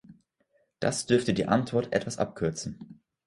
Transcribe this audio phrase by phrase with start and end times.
[0.79, 3.01] Das dürfte die Antwort etwas abkürzen.